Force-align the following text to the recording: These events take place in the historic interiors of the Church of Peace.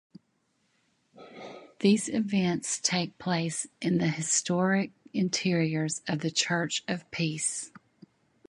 These 1.81 2.09
events 2.09 2.79
take 2.79 3.15
place 3.19 3.67
in 3.79 3.99
the 3.99 4.07
historic 4.07 4.89
interiors 5.13 6.01
of 6.07 6.21
the 6.21 6.31
Church 6.31 6.83
of 6.87 7.11
Peace. 7.11 7.71